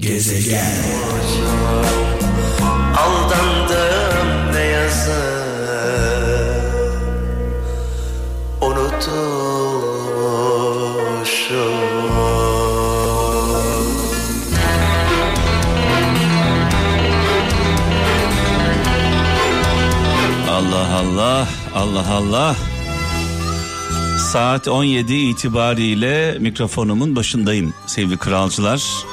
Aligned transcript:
Gezegen 0.00 0.84
Aldandım 2.96 4.52
ne 4.54 4.60
yazık 4.60 5.40
Allah 20.50 20.98
Allah, 20.98 21.48
Allah 21.74 22.10
Allah. 22.12 22.56
Saat 24.32 24.68
17 24.68 25.14
itibariyle 25.14 26.36
mikrofonumun 26.40 27.16
başındayım 27.16 27.74
sevgili 27.86 28.18
kralcılar. 28.18 29.09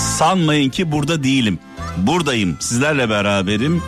Sanmayın 0.00 0.70
ki 0.70 0.92
burada 0.92 1.24
değilim. 1.24 1.58
Buradayım, 1.96 2.56
sizlerle 2.60 3.10
beraberim. 3.10 3.82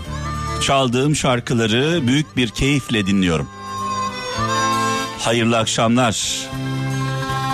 Çaldığım 0.62 1.16
şarkıları 1.16 2.06
büyük 2.06 2.36
bir 2.36 2.48
keyifle 2.48 3.06
dinliyorum. 3.06 3.48
Hayırlı 5.18 5.58
akşamlar. 5.58 6.46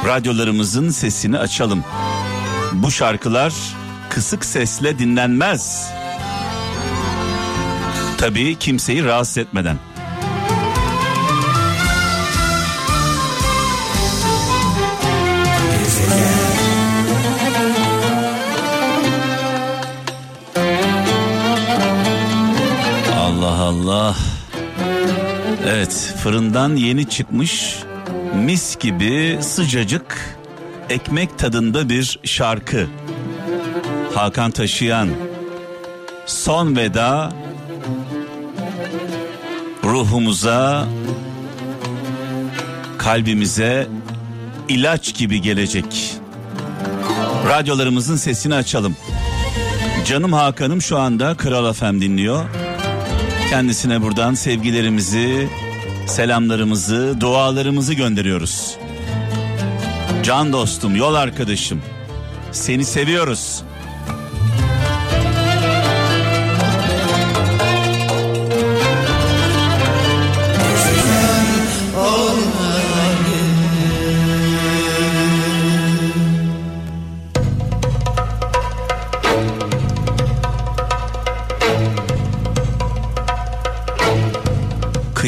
Radyolarımızın 0.07 0.91
sesini 0.91 1.39
açalım. 1.39 1.85
Bu 2.73 2.91
şarkılar 2.91 3.53
kısık 4.09 4.45
sesle 4.45 4.99
dinlenmez. 4.99 5.91
Tabii 8.19 8.57
kimseyi 8.59 9.05
rahatsız 9.05 9.39
etmeden. 9.39 9.79
Allah. 23.69 24.17
Evet 25.67 26.15
fırından 26.23 26.77
yeni 26.77 27.09
çıkmış 27.09 27.79
mis 28.45 28.79
gibi 28.79 29.39
sıcacık 29.41 30.39
ekmek 30.91 31.39
tadında 31.39 31.89
bir 31.89 32.19
şarkı. 32.25 32.87
Hakan 34.15 34.51
Taşıyan 34.51 35.09
Son 36.27 36.77
Veda 36.77 37.33
ruhumuza, 39.85 40.87
kalbimize 42.99 43.89
ilaç 44.69 45.15
gibi 45.15 45.41
gelecek. 45.43 46.15
Radyolarımızın 47.49 48.17
sesini 48.17 48.55
açalım. 48.55 48.97
Canım 50.07 50.33
Hakan'ım 50.33 50.83
şu 50.83 50.99
anda 50.99 51.37
Kral 51.37 51.73
FM 51.73 52.01
dinliyor. 52.01 52.45
Kendisine 53.51 54.03
buradan 54.03 54.35
sevgilerimizi, 54.35 55.49
selamlarımızı, 56.07 57.17
dualarımızı 57.21 57.95
gönderiyoruz. 57.95 58.77
Can 60.23 60.53
dostum, 60.53 60.97
yol 60.97 61.15
arkadaşım. 61.15 61.83
Seni 62.53 62.85
seviyoruz. 62.85 63.63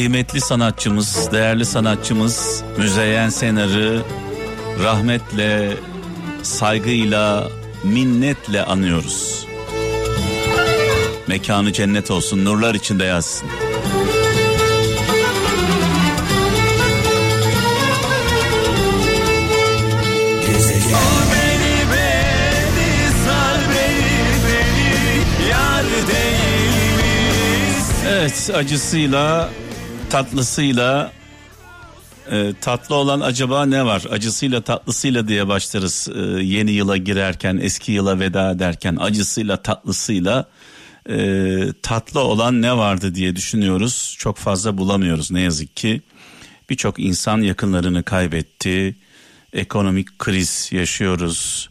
Kıymetli 0.01 0.41
sanatçımız, 0.41 1.31
değerli 1.31 1.65
sanatçımız 1.65 2.63
Müzeyyen 2.77 3.29
Senar'ı 3.29 4.01
rahmetle, 4.83 5.73
saygıyla, 6.43 7.47
minnetle 7.83 8.63
anıyoruz. 8.63 9.45
Mekanı 11.27 11.73
cennet 11.73 12.11
olsun, 12.11 12.45
nurlar 12.45 12.75
içinde 12.75 13.03
yazsın. 13.03 13.49
Evet 28.09 28.49
acısıyla 28.55 29.49
tatlısıyla 30.11 31.11
e, 32.31 32.53
tatlı 32.61 32.95
olan 32.95 33.21
acaba 33.21 33.65
ne 33.65 33.85
var? 33.85 34.03
Acısıyla 34.11 34.61
tatlısıyla 34.61 35.27
diye 35.27 35.47
başlarız 35.47 36.09
e, 36.15 36.19
yeni 36.43 36.71
yıla 36.71 36.97
girerken, 36.97 37.59
eski 37.61 37.91
yıla 37.91 38.19
veda 38.19 38.51
ederken 38.51 38.97
acısıyla 38.99 39.57
tatlısıyla 39.57 40.49
e, 41.09 41.57
tatlı 41.81 42.19
olan 42.19 42.61
ne 42.61 42.77
vardı 42.77 43.15
diye 43.15 43.35
düşünüyoruz. 43.35 44.15
Çok 44.19 44.37
fazla 44.37 44.77
bulamıyoruz 44.77 45.31
ne 45.31 45.41
yazık 45.41 45.75
ki. 45.75 46.01
Birçok 46.69 46.99
insan 46.99 47.41
yakınlarını 47.41 48.03
kaybetti. 48.03 48.95
Ekonomik 49.53 50.19
kriz 50.19 50.69
yaşıyoruz. 50.71 51.69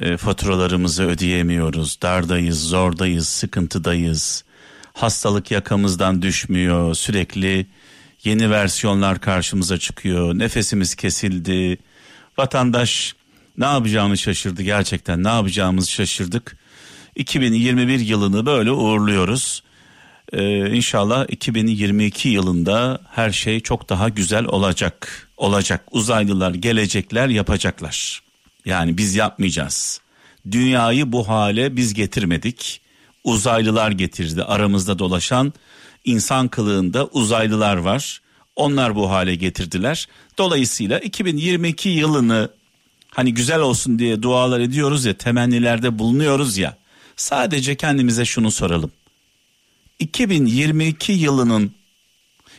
E, 0.00 0.16
faturalarımızı 0.16 1.02
ödeyemiyoruz. 1.02 1.98
Dardayız, 2.02 2.68
zordayız, 2.68 3.28
sıkıntıdayız 3.28 4.44
hastalık 4.96 5.50
yakamızdan 5.50 6.22
düşmüyor. 6.22 6.94
Sürekli 6.94 7.66
yeni 8.24 8.50
versiyonlar 8.50 9.20
karşımıza 9.20 9.78
çıkıyor. 9.78 10.38
Nefesimiz 10.38 10.94
kesildi. 10.94 11.78
Vatandaş 12.38 13.14
ne 13.58 13.64
yapacağını 13.64 14.18
şaşırdı 14.18 14.62
gerçekten. 14.62 15.24
Ne 15.24 15.28
yapacağımızı 15.28 15.90
şaşırdık. 15.90 16.56
2021 17.16 18.00
yılını 18.00 18.46
böyle 18.46 18.70
uğurluyoruz. 18.70 19.62
Ee, 20.32 20.70
inşallah 20.76 21.26
2022 21.28 22.28
yılında 22.28 23.00
her 23.10 23.30
şey 23.30 23.60
çok 23.60 23.88
daha 23.88 24.08
güzel 24.08 24.44
olacak. 24.44 25.28
Olacak. 25.36 25.84
Uzaylılar 25.90 26.54
gelecekler, 26.54 27.28
yapacaklar. 27.28 28.22
Yani 28.64 28.98
biz 28.98 29.14
yapmayacağız. 29.14 30.00
Dünyayı 30.50 31.12
bu 31.12 31.28
hale 31.28 31.76
biz 31.76 31.94
getirmedik 31.94 32.85
uzaylılar 33.26 33.90
getirdi. 33.90 34.42
Aramızda 34.42 34.98
dolaşan 34.98 35.52
insan 36.04 36.48
kılığında 36.48 37.06
uzaylılar 37.06 37.76
var. 37.76 38.20
Onlar 38.56 38.94
bu 38.96 39.10
hale 39.10 39.34
getirdiler. 39.34 40.08
Dolayısıyla 40.38 40.98
2022 40.98 41.88
yılını 41.88 42.50
hani 43.10 43.34
güzel 43.34 43.60
olsun 43.60 43.98
diye 43.98 44.22
dualar 44.22 44.60
ediyoruz 44.60 45.04
ya, 45.04 45.14
temennilerde 45.14 45.98
bulunuyoruz 45.98 46.58
ya. 46.58 46.76
Sadece 47.16 47.76
kendimize 47.76 48.24
şunu 48.24 48.50
soralım. 48.50 48.92
2022 49.98 51.12
yılının 51.12 51.72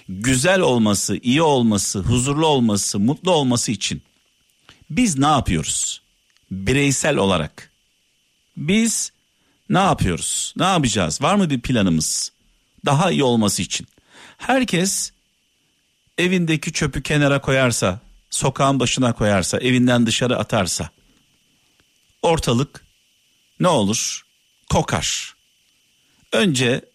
güzel 0.09 0.61
olması, 0.61 1.17
iyi 1.17 1.41
olması, 1.41 1.99
huzurlu 1.99 2.47
olması, 2.47 2.99
mutlu 2.99 3.31
olması 3.31 3.71
için 3.71 4.01
biz 4.89 5.17
ne 5.17 5.27
yapıyoruz? 5.27 6.01
Bireysel 6.51 7.17
olarak. 7.17 7.71
Biz 8.57 9.11
ne 9.69 9.79
yapıyoruz? 9.79 10.53
Ne 10.57 10.65
yapacağız? 10.65 11.21
Var 11.21 11.35
mı 11.35 11.49
bir 11.49 11.61
planımız? 11.61 12.31
Daha 12.85 13.11
iyi 13.11 13.23
olması 13.23 13.61
için. 13.61 13.87
Herkes 14.37 15.11
evindeki 16.17 16.73
çöpü 16.73 17.03
kenara 17.03 17.41
koyarsa, 17.41 17.99
sokağın 18.29 18.79
başına 18.79 19.13
koyarsa, 19.13 19.57
evinden 19.57 20.05
dışarı 20.05 20.37
atarsa 20.37 20.89
ortalık 22.21 22.85
ne 23.59 23.67
olur? 23.67 24.21
Kokar. 24.69 25.35
Önce 26.33 26.85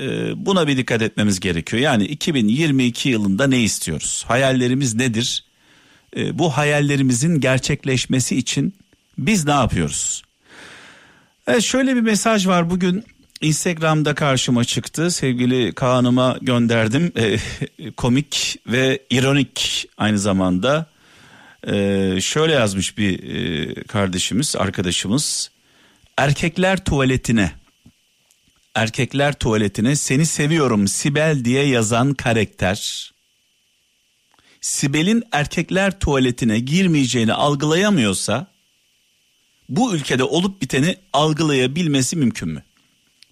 e, 0.00 0.32
buna 0.46 0.66
bir 0.66 0.76
dikkat 0.76 1.02
etmemiz 1.02 1.40
gerekiyor. 1.40 1.82
Yani 1.82 2.04
2022 2.04 3.08
yılında 3.08 3.46
ne 3.46 3.62
istiyoruz? 3.62 4.24
Hayallerimiz 4.28 4.94
nedir? 4.94 5.44
E, 6.16 6.38
bu 6.38 6.56
hayallerimizin 6.56 7.40
gerçekleşmesi 7.40 8.36
için 8.36 8.74
biz 9.18 9.44
ne 9.44 9.52
yapıyoruz? 9.52 10.22
Evet 11.46 11.62
şöyle 11.62 11.96
bir 11.96 12.00
mesaj 12.00 12.46
var 12.46 12.70
bugün 12.70 13.04
Instagram'da 13.40 14.14
karşıma 14.14 14.64
çıktı. 14.64 15.10
Sevgili 15.10 15.72
Kaan'ıma 15.72 16.38
gönderdim. 16.42 17.12
E, 17.16 17.38
komik 17.96 18.58
ve 18.66 19.02
ironik 19.10 19.88
aynı 19.98 20.18
zamanda. 20.18 20.86
E, 21.66 21.72
şöyle 22.20 22.52
yazmış 22.52 22.98
bir 22.98 23.34
e, 23.34 23.74
kardeşimiz, 23.74 24.56
arkadaşımız. 24.56 25.50
Erkekler 26.16 26.84
tuvaletine 26.84 27.52
erkekler 28.74 29.34
tuvaletine 29.34 29.96
seni 29.96 30.26
seviyorum 30.26 30.88
Sibel 30.88 31.44
diye 31.44 31.66
yazan 31.66 32.14
karakter 32.14 33.10
Sibel'in 34.60 35.22
erkekler 35.32 35.98
tuvaletine 35.98 36.58
girmeyeceğini 36.58 37.32
algılayamıyorsa 37.32 38.55
bu 39.68 39.94
ülkede 39.94 40.24
olup 40.24 40.62
biteni 40.62 40.96
algılayabilmesi 41.12 42.16
mümkün 42.16 42.48
mü? 42.48 42.62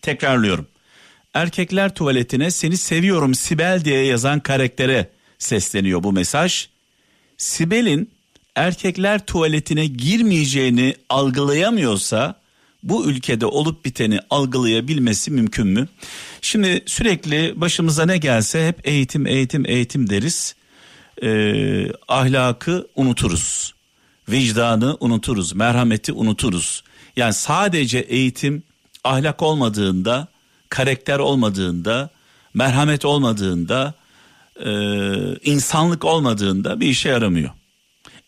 Tekrarlıyorum. 0.03 0.67
Erkekler 1.35 1.95
tuvaletine 1.95 2.51
seni 2.51 2.77
seviyorum 2.77 3.35
Sibel 3.35 3.85
diye 3.85 4.05
yazan 4.05 4.41
karaktere 4.41 5.11
sesleniyor 5.39 6.03
bu 6.03 6.13
mesaj. 6.13 6.69
Sibel'in 7.37 8.11
erkekler 8.57 9.27
tuvaletine 9.27 9.87
girmeyeceğini 9.87 10.95
algılayamıyorsa 11.09 12.41
bu 12.83 13.07
ülkede 13.07 13.47
olup 13.47 13.85
biteni 13.85 14.21
algılayabilmesi 14.31 15.31
mümkün 15.31 15.67
mü? 15.67 15.89
Şimdi 16.41 16.83
sürekli 16.87 17.61
başımıza 17.61 18.07
ne 18.07 18.19
gelse 18.19 18.69
hep 18.69 18.89
eğitim 18.89 19.27
eğitim 19.27 19.67
eğitim 19.67 20.11
deriz. 20.11 20.55
Ee, 21.23 21.87
ahlakı 22.09 22.87
unuturuz. 22.97 23.75
Vicdanı 24.29 24.97
unuturuz. 25.01 25.55
Merhameti 25.55 26.13
unuturuz. 26.13 26.85
Yani 27.17 27.35
sadece 27.35 27.99
eğitim 27.99 28.63
ahlak 29.05 29.43
olmadığında, 29.43 30.29
karakter 30.69 31.19
olmadığında, 31.19 32.11
merhamet 32.55 33.05
olmadığında, 33.05 33.95
e, 34.57 34.71
insanlık 35.51 36.05
olmadığında 36.05 36.81
bir 36.81 36.87
işe 36.87 37.09
yaramıyor. 37.09 37.51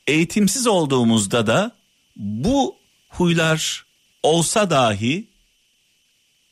Eğitimsiz 0.07 0.67
olduğumuzda 0.67 1.47
da 1.47 1.73
bu 2.17 2.77
huylar 3.09 3.87
olsa 4.23 4.71
dahi 4.71 5.27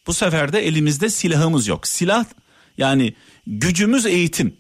bu 0.07 0.15
sefer 0.15 0.53
de 0.53 0.67
elimizde 0.67 1.09
silahımız 1.09 1.67
yok. 1.67 1.87
Silah 1.87 2.25
yani 2.79 3.15
gücümüz 3.47 4.07
eğitim. 4.07 4.57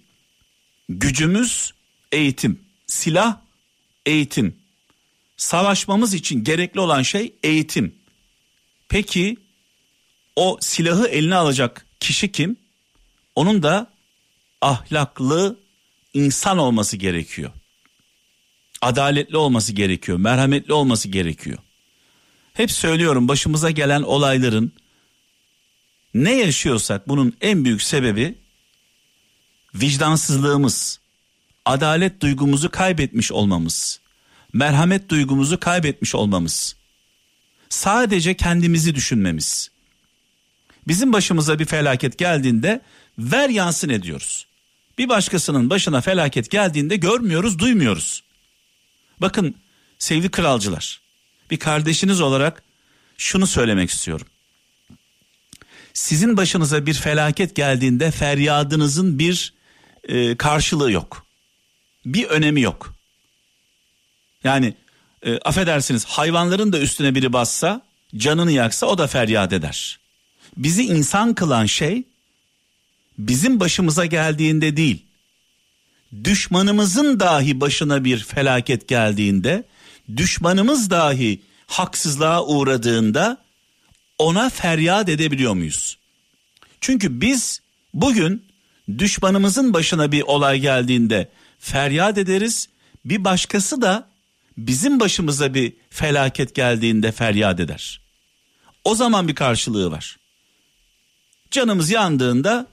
Gücümüz 0.88 1.72
eğitim. 2.12 2.60
Silah 2.86 3.36
eğitim. 4.06 4.63
Savaşmamız 5.36 6.14
için 6.14 6.44
gerekli 6.44 6.80
olan 6.80 7.02
şey 7.02 7.34
eğitim. 7.42 7.94
Peki 8.88 9.36
o 10.36 10.58
silahı 10.60 11.06
eline 11.06 11.34
alacak 11.34 11.86
kişi 12.00 12.32
kim? 12.32 12.56
Onun 13.34 13.62
da 13.62 13.92
ahlaklı 14.60 15.58
insan 16.14 16.58
olması 16.58 16.96
gerekiyor. 16.96 17.50
Adaletli 18.82 19.36
olması 19.36 19.72
gerekiyor, 19.72 20.18
merhametli 20.18 20.72
olması 20.72 21.08
gerekiyor. 21.08 21.58
Hep 22.54 22.70
söylüyorum 22.70 23.28
başımıza 23.28 23.70
gelen 23.70 24.02
olayların 24.02 24.72
ne 26.14 26.32
yaşıyorsak 26.34 27.08
bunun 27.08 27.36
en 27.40 27.64
büyük 27.64 27.82
sebebi 27.82 28.38
vicdansızlığımız, 29.74 31.00
adalet 31.64 32.20
duygumuzu 32.20 32.70
kaybetmiş 32.70 33.32
olmamız, 33.32 34.00
merhamet 34.54 35.08
duygumuzu 35.08 35.60
kaybetmiş 35.60 36.14
olmamız. 36.14 36.76
Sadece 37.68 38.34
kendimizi 38.34 38.94
düşünmemiz. 38.94 39.70
Bizim 40.88 41.12
başımıza 41.12 41.58
bir 41.58 41.64
felaket 41.64 42.18
geldiğinde 42.18 42.80
ver 43.18 43.48
yansın 43.48 43.88
ediyoruz. 43.88 44.46
Bir 44.98 45.08
başkasının 45.08 45.70
başına 45.70 46.00
felaket 46.00 46.50
geldiğinde 46.50 46.96
görmüyoruz, 46.96 47.58
duymuyoruz. 47.58 48.22
Bakın 49.20 49.54
sevgili 49.98 50.30
kralcılar, 50.30 51.00
bir 51.50 51.56
kardeşiniz 51.56 52.20
olarak 52.20 52.62
şunu 53.18 53.46
söylemek 53.46 53.90
istiyorum. 53.90 54.26
Sizin 55.92 56.36
başınıza 56.36 56.86
bir 56.86 56.94
felaket 56.94 57.56
geldiğinde 57.56 58.10
feryadınızın 58.10 59.18
bir 59.18 59.54
e, 60.04 60.36
karşılığı 60.36 60.92
yok. 60.92 61.26
Bir 62.06 62.24
önemi 62.24 62.60
yok. 62.60 62.94
Yani 64.44 64.74
e, 65.22 65.38
affedersiniz 65.38 66.04
hayvanların 66.04 66.72
da 66.72 66.80
üstüne 66.80 67.14
biri 67.14 67.32
bassa 67.32 67.82
canını 68.16 68.52
yaksa 68.52 68.86
o 68.86 68.98
da 68.98 69.06
feryat 69.06 69.52
eder. 69.52 69.98
Bizi 70.56 70.84
insan 70.84 71.34
kılan 71.34 71.66
şey 71.66 72.02
bizim 73.18 73.60
başımıza 73.60 74.06
geldiğinde 74.06 74.76
değil 74.76 75.04
düşmanımızın 76.24 77.20
dahi 77.20 77.60
başına 77.60 78.04
bir 78.04 78.18
felaket 78.18 78.88
geldiğinde 78.88 79.64
düşmanımız 80.16 80.90
dahi 80.90 81.42
haksızlığa 81.66 82.44
uğradığında 82.44 83.44
ona 84.18 84.50
feryat 84.50 85.08
edebiliyor 85.08 85.54
muyuz? 85.54 85.98
Çünkü 86.80 87.20
biz 87.20 87.60
bugün 87.94 88.44
düşmanımızın 88.98 89.72
başına 89.72 90.12
bir 90.12 90.22
olay 90.22 90.60
geldiğinde 90.60 91.28
feryat 91.58 92.18
ederiz. 92.18 92.68
Bir 93.04 93.24
başkası 93.24 93.82
da 93.82 94.08
bizim 94.56 95.00
başımıza 95.00 95.54
bir 95.54 95.72
felaket 95.90 96.54
geldiğinde 96.54 97.12
feryat 97.12 97.60
eder. 97.60 98.00
O 98.84 98.94
zaman 98.94 99.28
bir 99.28 99.34
karşılığı 99.34 99.90
var. 99.90 100.16
Canımız 101.50 101.90
yandığında 101.90 102.66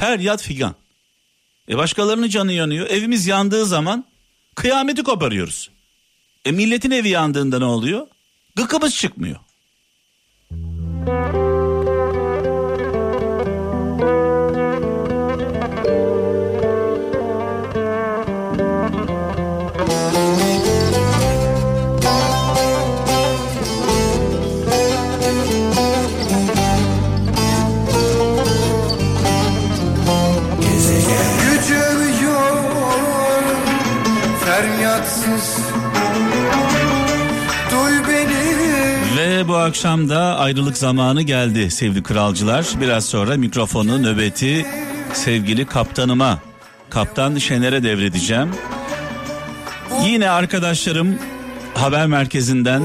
feryat 0.00 0.42
figan. 0.42 0.74
E 1.68 1.76
başkalarının 1.76 2.28
canı 2.28 2.52
yanıyor. 2.52 2.86
Evimiz 2.86 3.26
yandığı 3.26 3.66
zaman 3.66 4.04
kıyameti 4.54 5.02
koparıyoruz. 5.02 5.70
E 6.44 6.52
milletin 6.52 6.90
evi 6.90 7.08
yandığında 7.08 7.58
ne 7.58 7.64
oluyor? 7.64 8.06
Gıkımız 8.56 8.96
çıkmıyor. 8.96 9.36
Feryatsız 34.86 35.58
Duy 37.70 38.08
beni 38.08 39.16
Ve 39.16 39.48
bu 39.48 39.56
akşam 39.56 40.08
da 40.08 40.38
ayrılık 40.38 40.78
zamanı 40.78 41.22
geldi 41.22 41.70
sevgili 41.70 42.02
kralcılar. 42.02 42.66
Biraz 42.80 43.04
sonra 43.04 43.36
mikrofonu 43.36 44.02
nöbeti 44.02 44.66
sevgili 45.12 45.66
kaptanıma, 45.66 46.38
kaptan 46.90 47.36
Şener'e 47.38 47.82
devredeceğim. 47.82 48.50
Yine 50.04 50.30
arkadaşlarım 50.30 51.18
haber 51.74 52.06
merkezinden 52.06 52.82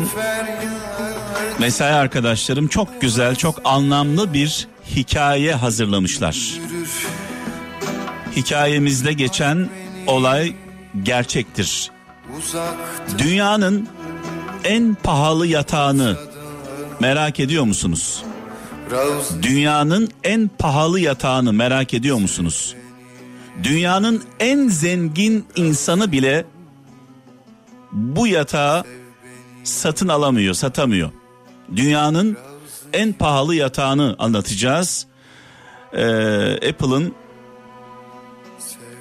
mesai 1.60 1.94
arkadaşlarım 1.94 2.68
çok 2.68 3.02
güzel, 3.02 3.36
çok 3.36 3.62
anlamlı 3.66 4.34
bir 4.34 4.68
hikaye 4.96 5.56
hazırlamışlar. 5.56 6.38
Hikayemizde 8.36 9.14
geçen 9.14 9.70
olay 10.08 10.54
gerçektir. 11.04 11.92
Dünyanın 13.18 13.90
en 14.64 14.96
pahalı 15.04 15.48
yatağını 15.48 16.18
merak 17.00 17.40
ediyor 17.40 17.64
musunuz? 17.64 18.24
Dünyanın 19.42 20.10
en 20.24 20.48
pahalı 20.60 21.00
yatağını 21.00 21.54
merak 21.54 21.94
ediyor 21.94 22.18
musunuz? 22.18 22.76
Dünyanın 23.64 24.24
en 24.40 24.68
zengin 24.68 25.46
insanı 25.56 26.12
bile 26.12 26.46
bu 27.92 28.28
yatağı 28.28 28.84
satın 29.64 30.08
alamıyor, 30.08 30.54
satamıyor. 30.54 31.12
Dünyanın 31.76 32.38
en 32.94 33.14
pahalı 33.14 33.56
yatağını 33.56 34.16
anlatacağız. 34.20 35.08
Ee, 35.94 36.70
Apple'ın 36.70 37.16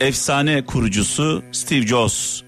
efsane 0.00 0.67
kurucusu 0.67 1.43
Steve 1.53 1.87
Jobs. 1.87 2.43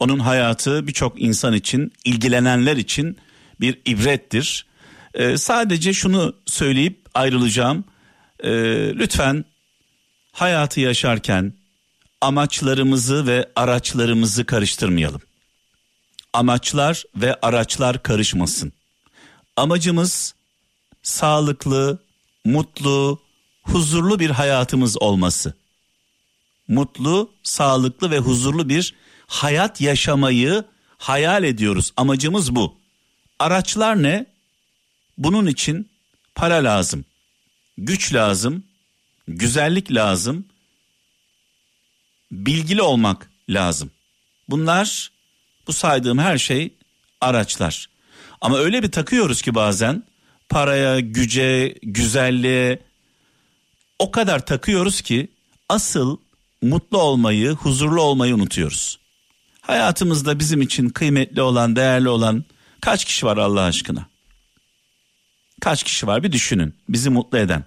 Onun 0.00 0.18
hayatı 0.18 0.86
birçok 0.86 1.22
insan 1.22 1.52
için, 1.52 1.92
ilgilenenler 2.04 2.76
için 2.76 3.16
bir 3.60 3.80
ibrettir. 3.86 4.66
Ee, 5.14 5.38
sadece 5.38 5.92
şunu 5.92 6.36
söyleyip 6.46 7.06
ayrılacağım. 7.14 7.84
Ee, 8.40 8.50
lütfen 8.94 9.44
hayatı 10.32 10.80
yaşarken 10.80 11.52
amaçlarımızı 12.20 13.26
ve 13.26 13.50
araçlarımızı 13.56 14.46
karıştırmayalım. 14.46 15.20
Amaçlar 16.32 17.04
ve 17.16 17.34
araçlar 17.42 18.02
karışmasın. 18.02 18.72
Amacımız 19.56 20.34
sağlıklı, 21.02 21.98
mutlu, 22.44 23.20
huzurlu 23.62 24.18
bir 24.18 24.30
hayatımız 24.30 25.02
olması. 25.02 25.54
Mutlu, 26.68 27.30
sağlıklı 27.42 28.10
ve 28.10 28.18
huzurlu 28.18 28.68
bir 28.68 28.94
hayat 29.26 29.80
yaşamayı 29.80 30.64
hayal 30.98 31.44
ediyoruz. 31.44 31.92
Amacımız 31.96 32.54
bu. 32.54 32.78
Araçlar 33.38 34.02
ne? 34.02 34.26
Bunun 35.18 35.46
için 35.46 35.88
para 36.34 36.54
lazım, 36.54 37.04
güç 37.78 38.14
lazım, 38.14 38.64
güzellik 39.28 39.92
lazım, 39.92 40.46
bilgili 42.32 42.82
olmak 42.82 43.30
lazım. 43.48 43.90
Bunlar 44.48 45.10
bu 45.66 45.72
saydığım 45.72 46.18
her 46.18 46.38
şey 46.38 46.74
araçlar. 47.20 47.88
Ama 48.40 48.58
öyle 48.58 48.82
bir 48.82 48.92
takıyoruz 48.92 49.42
ki 49.42 49.54
bazen 49.54 50.02
paraya, 50.48 51.00
güce, 51.00 51.74
güzelliğe 51.82 52.78
o 53.98 54.10
kadar 54.10 54.46
takıyoruz 54.46 55.00
ki 55.00 55.28
asıl 55.68 56.16
mutlu 56.62 56.98
olmayı, 56.98 57.50
huzurlu 57.50 58.02
olmayı 58.02 58.34
unutuyoruz. 58.34 58.98
Hayatımızda 59.66 60.38
bizim 60.38 60.62
için 60.62 60.88
kıymetli 60.88 61.42
olan, 61.42 61.76
değerli 61.76 62.08
olan 62.08 62.44
kaç 62.80 63.04
kişi 63.04 63.26
var 63.26 63.36
Allah 63.36 63.62
aşkına? 63.62 64.06
Kaç 65.60 65.82
kişi 65.82 66.06
var 66.06 66.22
bir 66.22 66.32
düşünün. 66.32 66.74
Bizi 66.88 67.10
mutlu 67.10 67.38
eden. 67.38 67.64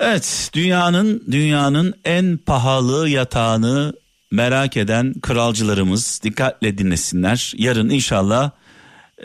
Evet, 0.00 0.50
dünyanın 0.54 1.24
dünyanın 1.30 1.94
en 2.04 2.36
pahalı 2.36 3.08
yatağını 3.08 3.94
merak 4.30 4.76
eden 4.76 5.14
kralcılarımız 5.22 6.20
dikkatle 6.22 6.78
dinlesinler. 6.78 7.52
Yarın 7.56 7.88
inşallah 7.88 8.50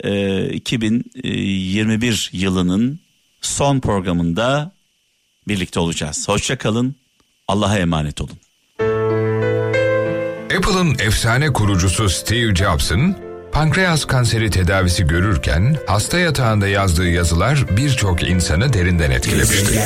e, 0.02 0.48
2021 0.48 2.30
yılının 2.32 3.00
son 3.40 3.80
programında 3.80 4.72
birlikte 5.48 5.80
olacağız. 5.80 6.28
Hoşça 6.28 6.58
kalın. 6.58 6.96
Allah'a 7.48 7.78
emanet 7.78 8.20
olun. 8.20 8.43
Apple'ın 10.64 10.96
efsane 10.98 11.52
kurucusu 11.52 12.08
Steve 12.08 12.54
Jobs'ın 12.54 13.16
pankreas 13.52 14.04
kanseri 14.04 14.50
tedavisi 14.50 15.06
görürken 15.06 15.76
hasta 15.86 16.18
yatağında 16.18 16.68
yazdığı 16.68 17.08
yazılar 17.08 17.64
birçok 17.76 18.22
insanı 18.22 18.72
derinden 18.72 19.10
etkilemiştir. 19.10 19.78